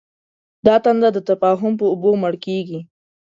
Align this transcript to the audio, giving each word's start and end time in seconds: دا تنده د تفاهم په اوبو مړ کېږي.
دا 0.65 0.75
تنده 0.83 1.09
د 1.13 1.19
تفاهم 1.29 1.73
په 1.79 1.85
اوبو 1.91 2.09
مړ 2.21 2.33
کېږي. 2.45 2.79